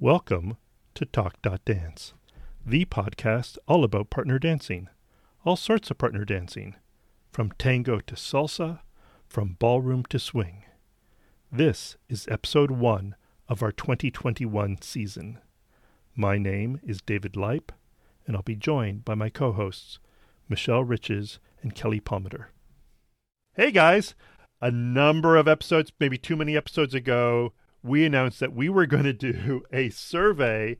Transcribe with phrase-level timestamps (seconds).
[0.00, 0.58] Welcome
[0.94, 2.14] to Talk Dance,
[2.64, 4.88] the podcast all about partner dancing.
[5.44, 6.76] All sorts of partner dancing,
[7.32, 8.78] from tango to salsa,
[9.26, 10.62] from ballroom to swing.
[11.50, 13.16] This is episode one
[13.48, 15.40] of our 2021 season.
[16.14, 17.70] My name is David Leip,
[18.24, 19.98] and I'll be joined by my co hosts,
[20.48, 22.50] Michelle Riches and Kelly Palmeter.
[23.54, 24.14] Hey guys!
[24.60, 27.52] A number of episodes, maybe too many episodes ago,
[27.82, 30.76] we announced that we were going to do a survey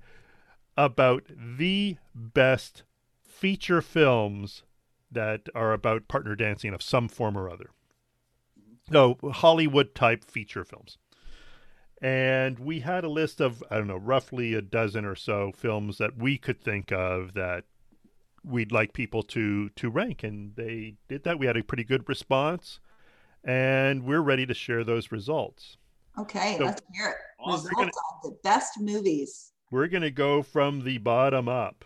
[0.76, 2.82] about the best
[3.23, 4.62] feature films
[5.10, 7.70] that are about partner dancing of some form or other.
[8.90, 10.98] So, Hollywood type feature films.
[12.00, 15.98] And we had a list of, I don't know, roughly a dozen or so films
[15.98, 17.65] that we could think of that
[18.45, 22.09] we'd like people to to rank and they did that we had a pretty good
[22.09, 22.80] response
[23.45, 25.76] and we're ready to share those results
[26.18, 27.16] Okay, So- let's hear it.
[27.40, 27.70] Awesome.
[27.77, 29.52] Results of the best movies.
[29.70, 31.84] We're going to go from the bottom up.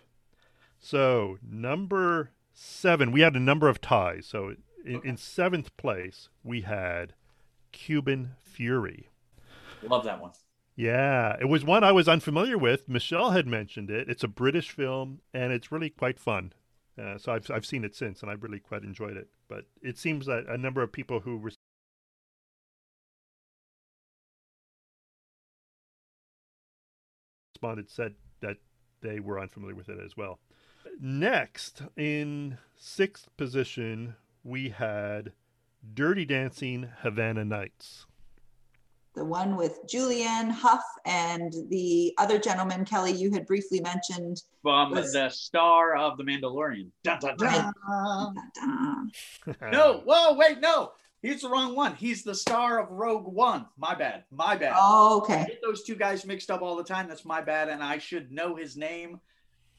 [0.79, 4.25] So, number seven, we had a number of ties.
[4.25, 7.13] So, in, in seventh place, we had
[7.71, 9.09] Cuban Fury.
[9.83, 10.31] Love that one.
[10.75, 12.89] Yeah, it was one I was unfamiliar with.
[12.89, 14.09] Michelle had mentioned it.
[14.09, 16.53] It's a British film, and it's really quite fun.
[16.99, 19.27] Uh, so I've I've seen it since, and I've really quite enjoyed it.
[19.47, 21.37] But it seems that a number of people who
[27.63, 28.57] responded said that
[29.01, 30.39] they were unfamiliar with it as well.
[30.99, 35.31] Next, in sixth position, we had
[35.93, 38.05] Dirty Dancing Havana Nights.
[39.15, 44.41] The one with Julianne Hough and the other gentleman, Kelly, you had briefly mentioned.
[44.61, 46.89] From Was- the star of The Mandalorian.
[47.03, 49.11] Dun, dun, dun.
[49.61, 49.71] Right.
[49.71, 50.91] No, whoa, wait, no.
[51.23, 51.95] He's the wrong one.
[51.95, 53.65] He's the star of Rogue One.
[53.77, 54.25] My bad.
[54.29, 54.73] My bad.
[54.75, 55.45] Oh, I okay.
[55.47, 57.07] get those two guys mixed up all the time.
[57.07, 59.21] That's my bad, and I should know his name,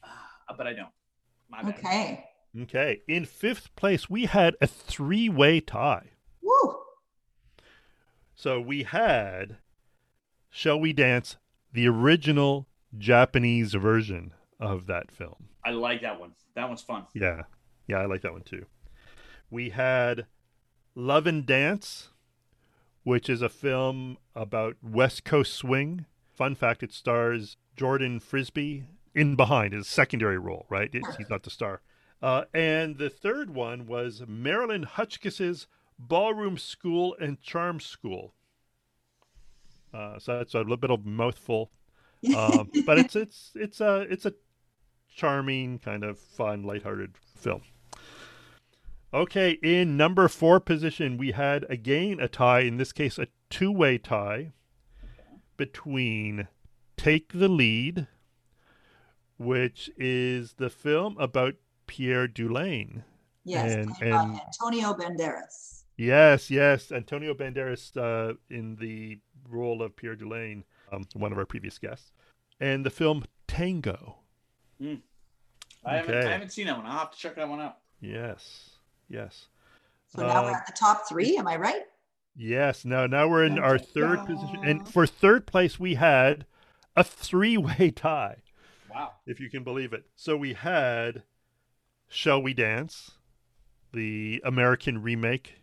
[0.03, 0.89] uh, but I don't.
[1.47, 1.75] My bad.
[1.77, 2.25] Okay.
[2.63, 3.01] Okay.
[3.07, 6.13] In fifth place, we had a three way tie.
[6.41, 6.77] Woo.
[8.33, 9.57] So we had
[10.49, 11.37] Shall We Dance,
[11.71, 15.49] the original Japanese version of that film.
[15.63, 16.31] I like that one.
[16.55, 17.05] That one's fun.
[17.13, 17.43] Yeah.
[17.87, 18.65] Yeah, I like that one too.
[19.51, 20.25] We had
[20.95, 22.09] Love and Dance,
[23.03, 26.05] which is a film about West Coast swing.
[26.33, 30.93] Fun fact it stars Jordan Frisbee in behind his secondary role, right?
[30.93, 31.81] It- he's not the star.
[32.21, 35.67] Uh, and the third one was Marilyn Hotchkiss's
[35.99, 38.33] Ballroom School and Charm School.
[39.93, 41.71] Uh, so that's a little bit of mouthful,
[42.35, 44.33] um, but it's it's it's a it's a
[45.07, 47.61] charming kind of fun, lighthearted film.
[49.15, 52.59] Okay, in number four position, we had again a tie.
[52.59, 54.51] In this case, a two-way tie
[55.55, 56.49] between
[56.97, 58.07] "Take the Lead,"
[59.37, 61.53] which is the film about
[61.87, 63.05] Pierre Dulaine.
[63.45, 63.73] Yes.
[63.73, 65.83] And- and- Antonio Banderas.
[65.95, 71.45] Yes, yes, Antonio Banderas uh, in the role of Pierre Dulaine, um, one of our
[71.45, 72.11] previous guests,
[72.59, 74.17] and the film Tango.
[74.81, 74.97] I
[75.85, 76.27] haven't, Okay.
[76.27, 76.85] I haven't seen that one.
[76.85, 77.77] I'll have to check that one out.
[78.01, 78.74] Yes,
[79.09, 79.47] yes,
[80.07, 81.37] So now Uh, we're at the top three.
[81.37, 81.83] Am I right?
[82.35, 82.85] yes.
[82.85, 84.25] Now, now we're in Dun, our third dun.
[84.27, 86.45] position, and for third place we had
[86.95, 88.37] a three-way tie,
[88.89, 89.13] Wow.
[89.25, 90.05] if you can believe it.
[90.15, 91.23] So we had
[92.07, 93.11] "Shall We Dance,"
[93.93, 95.55] the American remake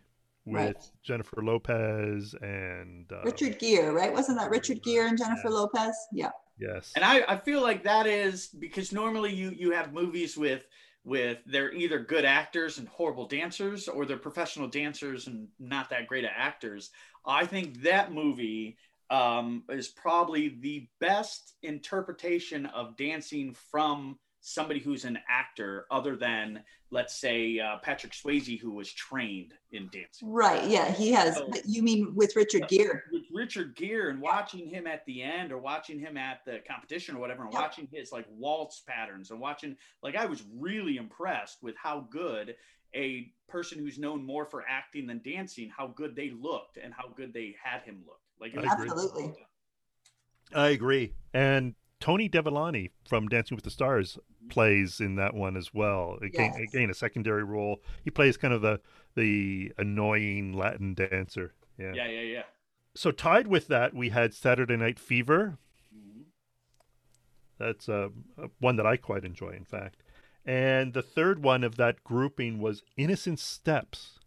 [0.45, 0.91] with Right.
[1.03, 4.11] Jennifer Lopez and uh, Richard Gere, right?
[4.11, 5.53] Wasn't that Richard Gere and Jennifer Yeah.
[5.55, 5.95] Lopez?
[6.11, 6.29] Yeah.
[6.59, 10.63] Yes, And I, I feel like that is because normally you you have movies with
[11.05, 16.07] with they're either good actors and horrible dancers or they're professional dancers and not that
[16.07, 16.91] great at actors.
[17.25, 18.77] I think that movie
[19.09, 26.61] um, is probably the best interpretation of dancing from somebody who's an actor other than
[26.91, 30.29] let's say uh, Patrick Swayze who was trained in dancing.
[30.29, 30.69] Right.
[30.69, 30.91] Yeah.
[30.91, 31.37] He has.
[31.37, 33.01] So- you mean with Richard Gere?
[33.11, 37.15] with Richard Gere and watching him at the end or watching him at the competition
[37.15, 37.61] or whatever and Yeah.
[37.61, 42.55] watching his like waltz patterns and watching like I was really impressed with how good
[42.93, 47.07] a person who's known more for acting than dancing how good they looked and how
[47.15, 48.89] good they had him look like I agree.
[48.91, 49.33] Absolutely.
[50.53, 51.13] I agree.
[51.33, 56.17] And Tony Dovolani from Dancing with the Stars plays in that one as well.
[56.21, 56.69] Again, Yes.
[56.73, 57.81] again, a secondary role.
[58.03, 58.79] He plays kind of the
[59.15, 61.53] the annoying Latin dancer.
[61.77, 61.93] Yeah.
[61.93, 62.43] yeah yeah yeah
[62.95, 65.57] So tied with that, we had Saturday Night Fever.
[65.95, 66.23] Mhm.
[67.57, 68.09] That's uh,
[68.59, 70.03] one that I quite enjoy, in fact.
[70.45, 74.19] And the third one of that grouping was Innocent Steps.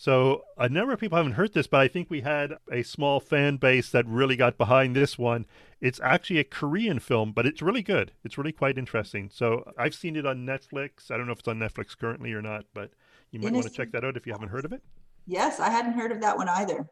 [0.00, 3.18] So a number of people haven't heard this, but I think we had a small
[3.18, 5.44] fan base that really got behind this one.
[5.80, 8.12] It's actually a Korean film, but it's really good.
[8.22, 9.28] It's really quite interesting.
[9.28, 11.10] So I've seen it on Netflix.
[11.10, 12.92] I don't know if it's on Netflix currently or not, but
[13.32, 14.84] you might want to check that out if you haven't heard of it.
[15.26, 16.88] Yes, I hadn't heard of that one either.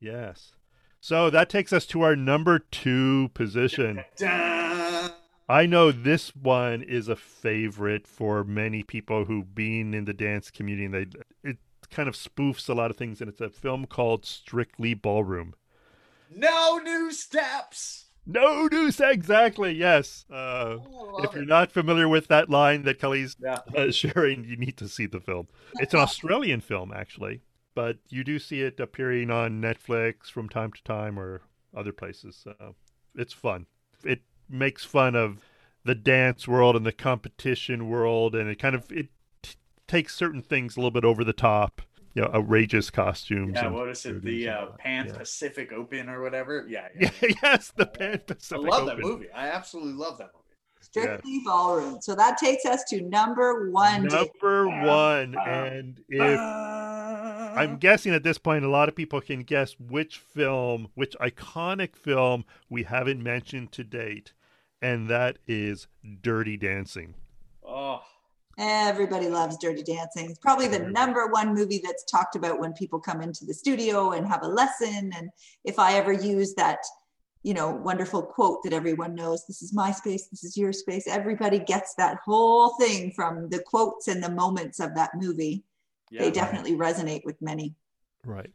[0.00, 0.54] Yes.
[0.98, 4.02] So that takes us to our number two position.
[5.46, 10.50] I know this one is a favorite for many people who've been in the dance
[10.50, 11.04] community.
[11.42, 11.58] They it
[11.90, 15.54] kind of spoofs a lot of things, and it's a film called Strictly Ballroom.
[16.34, 18.06] No new steps.
[18.26, 18.90] No new.
[18.98, 19.72] Exactly.
[19.72, 20.24] Yes.
[20.30, 21.48] Uh, oh, if you're it.
[21.48, 23.60] not familiar with that line that Kelly's yeah.
[23.76, 25.46] uh, sharing, you need to see the film.
[25.74, 27.42] It's an Australian film, actually,
[27.74, 31.42] but you do see it appearing on Netflix from time to time or
[31.74, 32.36] other places.
[32.42, 32.74] So
[33.14, 33.66] it's fun.
[34.02, 35.38] It makes fun of
[35.84, 39.08] the dance world and the competition world, and it kind of it
[39.86, 41.82] takes certain things a little bit over the top.
[42.14, 43.52] You know, outrageous costumes.
[43.56, 44.22] Yeah, what is it?
[44.22, 45.18] The uh, Pan yeah.
[45.18, 46.64] Pacific Open or whatever.
[46.66, 47.10] Yeah, yeah.
[47.20, 48.64] yeah yes, the Pan Pacific.
[48.64, 48.96] I love Open.
[48.96, 49.30] that movie.
[49.32, 50.46] I absolutely love that movie.
[50.80, 51.42] Strictly yes.
[51.44, 51.98] Ballroom.
[52.00, 54.04] So that takes us to number one.
[54.04, 59.74] Number one, and if I'm guessing at this point, a lot of people can guess
[59.80, 64.32] which film, which iconic film we haven't mentioned to date,
[64.80, 65.86] and that is
[66.22, 67.14] Dirty Dancing.
[68.58, 70.30] Everybody loves Dirty Dancing.
[70.30, 74.12] It's probably the number one movie that's talked about when people come into the studio
[74.12, 75.12] and have a lesson.
[75.14, 75.30] And
[75.64, 76.78] if I ever use that,
[77.42, 81.06] you know, wonderful quote that everyone knows, this is my space, this is your space.
[81.06, 85.62] Everybody gets that whole thing from the quotes and the moments of that movie.
[86.10, 86.94] Yeah, they definitely right.
[86.94, 87.74] resonate with many.
[88.24, 88.50] Right.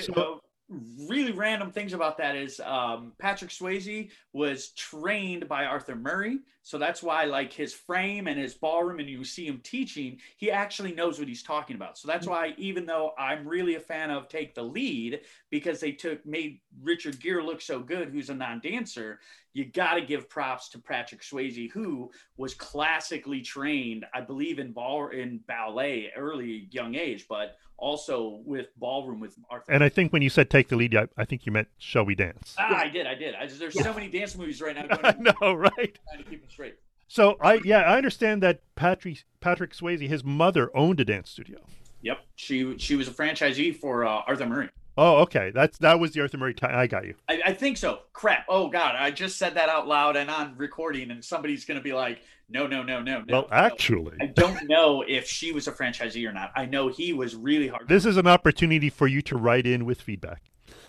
[0.00, 5.94] So, uh, really random things about that is um, Patrick Swayze was trained by Arthur
[5.94, 6.40] Murray.
[6.62, 10.50] So that's why, like his frame and his ballroom, and you see him teaching, he
[10.50, 11.96] actually knows what he's talking about.
[11.96, 15.92] So that's why, even though I'm really a fan of Take the Lead, because they
[15.92, 19.20] took made Richard Gere look so good, who's a non dancer,
[19.52, 24.72] you got to give props to Patrick Swayze, who was classically trained, I believe, in
[24.72, 29.72] ball in ballet early young age, but also with ballroom with Arthur.
[29.72, 32.04] And I think when you said take the lead, I, I think you meant Shall
[32.04, 32.54] We Dance?
[32.58, 33.34] Ah, I did, I did.
[33.34, 33.82] I just, there's yeah.
[33.82, 34.86] so many dance movies right now.
[35.02, 35.72] I know, right?
[35.74, 36.76] Trying to keep them straight.
[37.08, 41.60] So I yeah I understand that Patrick Patrick Swayze his mother owned a dance studio.
[42.02, 44.68] Yep, she she was a franchisee for uh, Arthur Murray.
[44.98, 45.50] Oh, okay.
[45.54, 46.74] That's that was the Arthur Murray time.
[46.74, 47.14] I got you.
[47.28, 48.00] I, I, think so.
[48.14, 48.46] Crap.
[48.48, 51.92] Oh God, I just said that out loud and on recording, and somebody's gonna be
[51.92, 55.72] like, "No, no, no, no, no." Well, actually, I don't know if she was a
[55.72, 56.52] franchisee or not.
[56.54, 57.88] I know he was really hard.
[57.88, 60.42] This is an opportunity for you to write in with feedback.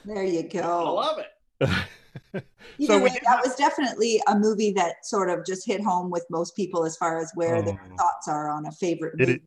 [0.05, 0.61] There you go.
[0.61, 1.69] I love it.
[2.79, 6.25] Either so way, that was definitely a movie that sort of just hit home with
[6.29, 9.33] most people as far as where oh, their thoughts are on a favorite movie.
[9.33, 9.41] It,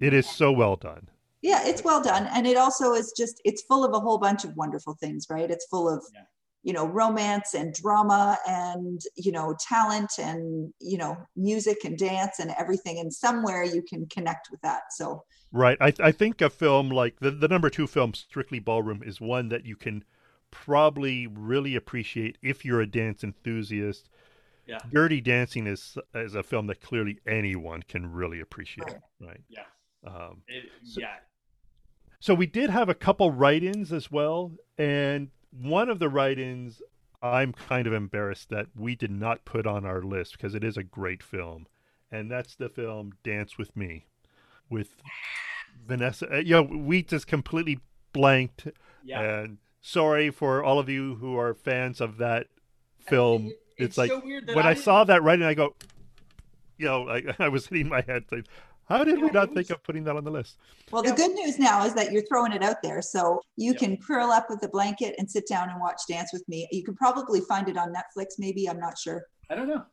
[0.00, 1.08] it is so well done
[1.42, 4.44] yeah it's well done and it also is just it's full of a whole bunch
[4.44, 6.22] of wonderful things right it's full of yeah.
[6.62, 12.38] You know romance and drama and you know talent and you know music and dance
[12.38, 12.98] and everything.
[12.98, 14.92] And somewhere you can connect with that.
[14.92, 15.78] So right.
[15.80, 19.48] I, I think a film like the, the number two film strictly ballroom is one
[19.48, 20.04] that you can
[20.50, 24.08] probably really appreciate if you're a dance enthusiast.
[24.66, 24.80] Yeah.
[24.92, 28.84] dirty dancing is is a film that clearly anyone can really appreciate.
[28.86, 29.40] Right, right?
[29.48, 29.62] yeah.
[30.06, 31.14] Um, it, so, yeah.
[32.20, 36.82] So we did have a couple write-ins as well, and one of the write-ins
[37.22, 40.76] I'm kind of embarrassed that we did not put on our list because it is
[40.76, 41.66] a great film,
[42.12, 44.06] and that's the film Dance with Me,
[44.70, 44.94] with
[45.86, 46.32] Vanessa.
[46.32, 47.80] Uh, you know, we just completely
[48.12, 48.68] blanked.
[49.04, 49.20] Yeah.
[49.20, 52.46] And sorry for all of you who are fans of that
[53.00, 53.46] film.
[53.46, 55.74] It, it's, it's, like so when I, I saw that writing, I go,
[56.76, 58.24] you know, I, I was hitting my head.
[58.30, 58.46] Like,
[58.88, 60.56] how did we not think of putting that on the list?
[60.90, 63.02] Well, the good news now is that you're throwing it out there.
[63.02, 66.48] So you can curl up with a blanket and sit down and watch Dance with
[66.48, 66.66] Me.
[66.72, 68.68] You can probably find it on Netflix, maybe.
[68.68, 69.26] I'm not sure.
[69.50, 69.84] I don't know.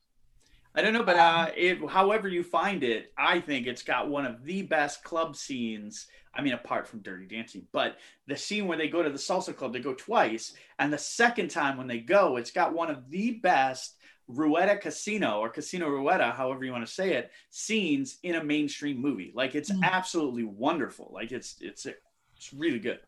[0.78, 4.26] I don't know, but uh, it, however you find it, I think it's got one
[4.26, 6.08] of the best club scenes.
[6.34, 7.98] I mean, apart from Dirty Dancing, but
[8.28, 11.48] the scene where they go to the salsa club, they go twice, and the second
[11.48, 13.96] time when they go, it's got one of the best
[14.28, 19.00] Rueda Casino or Casino Rueda, however you want to say it, scenes in a mainstream
[19.00, 19.32] movie.
[19.36, 19.84] Like it's mm.
[19.84, 21.12] absolutely wonderful.
[21.14, 23.00] Like it's it's it's really good.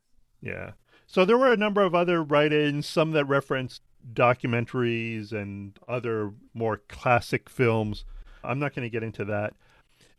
[0.41, 0.71] Yeah.
[1.07, 3.81] So there were a number of other write-ins, some that referenced
[4.13, 8.03] documentaries and other more classic films.
[8.43, 9.53] I'm not going to get into that.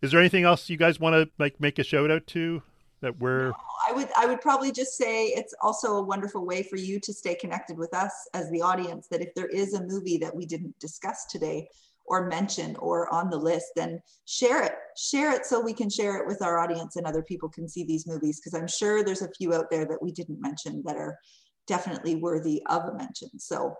[0.00, 2.62] Is there anything else you guys want to like make a shout out to?
[3.00, 3.52] that we're
[3.88, 7.12] I would I would probably just say it's also a wonderful way for you to
[7.12, 10.44] stay connected with us as the audience that if there is a movie that we
[10.44, 11.68] didn't discuss today
[12.04, 14.72] or mention or on the list, then share it.
[14.96, 17.84] Share it so we can share it with our audience and other people can see
[17.84, 20.96] these movies because I'm sure there's a few out there that we didn't mention that
[20.96, 21.18] are
[21.66, 23.38] definitely worthy of a mention.
[23.38, 23.74] So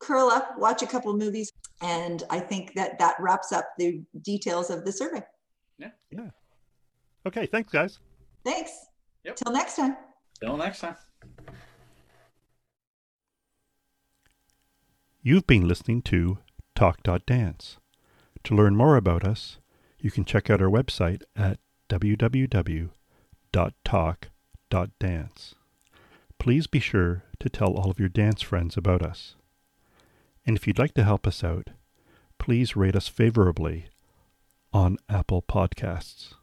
[0.00, 4.00] curl up, watch a couple of movies, and I think that that wraps up the
[4.22, 5.22] details of the survey.
[5.78, 5.90] Yeah.
[6.10, 6.30] Yeah.
[7.26, 7.46] Okay.
[7.46, 7.98] Thanks, guys.
[8.44, 8.86] Thanks.
[9.26, 9.36] Yep.
[9.36, 9.96] Till next time.
[10.40, 10.96] Till next time.
[15.20, 16.38] You've been listening to
[16.76, 17.78] Talk.Dance.
[18.44, 19.58] To learn more about us,
[19.98, 22.94] you can check out our website at www.talk.dance.
[26.38, 29.34] Please be sure to tell all of your dance friends about us.
[30.46, 31.70] And if you'd like to help us out,
[32.38, 33.86] please rate us favorably
[34.72, 36.34] on Apple Podcasts.